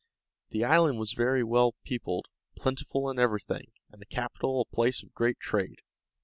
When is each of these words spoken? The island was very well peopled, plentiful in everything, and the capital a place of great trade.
The 0.49 0.65
island 0.65 0.97
was 0.97 1.13
very 1.13 1.43
well 1.43 1.75
peopled, 1.83 2.25
plentiful 2.57 3.07
in 3.11 3.19
everything, 3.19 3.71
and 3.91 4.01
the 4.01 4.07
capital 4.07 4.59
a 4.61 4.75
place 4.75 5.03
of 5.03 5.13
great 5.13 5.37
trade. 5.39 5.77